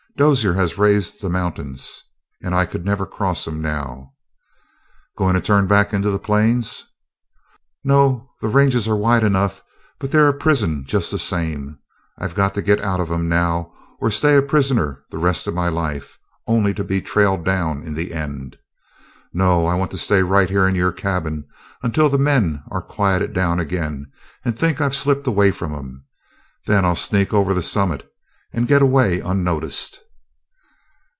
Dozier 0.17 0.53
has 0.53 0.77
raised 0.77 1.19
the 1.21 1.31
mountains, 1.31 2.03
and 2.43 2.53
I 2.53 2.65
could 2.65 2.85
never 2.85 3.07
cross 3.07 3.47
'em 3.47 3.59
now." 3.59 4.13
"Going 5.17 5.33
to 5.33 5.41
turn 5.41 5.65
back 5.65 5.93
into 5.93 6.11
the 6.11 6.19
plains?" 6.19 6.83
"No. 7.83 8.29
The 8.39 8.49
ranges 8.49 8.87
are 8.87 8.95
wide 8.95 9.23
enough, 9.23 9.63
but 9.99 10.11
they're 10.11 10.27
a 10.27 10.33
prison 10.33 10.83
just 10.85 11.09
the 11.09 11.17
same. 11.17 11.79
I've 12.19 12.35
got 12.35 12.53
to 12.53 12.61
get 12.61 12.79
out 12.81 12.99
of 12.99 13.09
'em 13.09 13.29
now 13.29 13.73
or 13.99 14.11
stay 14.11 14.35
a 14.35 14.43
prisoner 14.43 15.01
the 15.09 15.17
rest 15.17 15.47
of 15.47 15.55
my 15.55 15.69
life, 15.69 16.19
only 16.45 16.75
to 16.75 16.83
be 16.83 17.01
trailed 17.01 17.43
down 17.43 17.81
in 17.81 17.95
the 17.95 18.13
end. 18.13 18.59
No, 19.33 19.65
I 19.65 19.73
want 19.73 19.89
to 19.91 19.97
stay 19.97 20.21
right 20.21 20.49
here 20.51 20.67
in 20.67 20.75
your 20.75 20.91
cabin 20.91 21.45
until 21.81 22.09
the 22.09 22.19
men 22.19 22.61
are 22.69 22.81
quieted 22.83 23.33
down 23.33 23.59
again 23.59 24.11
and 24.45 24.59
think 24.59 24.81
I've 24.81 24.93
slipped 24.95 25.25
away 25.25 25.49
from 25.49 25.73
'em. 25.73 26.05
Then 26.67 26.85
I'll 26.85 26.95
sneak 26.95 27.33
over 27.33 27.55
the 27.55 27.63
summit 27.63 28.07
and 28.53 28.67
get 28.67 28.83
away 28.83 29.19
unnoticed." 29.21 30.01